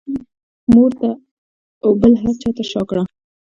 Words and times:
مور 0.73 0.91
ته 0.99 1.09
او 1.83 1.89
بل 2.01 2.13
هر 2.21 2.35
چا 2.41 2.49
ته 2.57 2.63
شا 2.71 2.81
کړه. 2.89 3.03